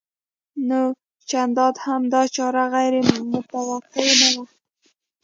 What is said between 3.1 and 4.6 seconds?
متوقع نه وه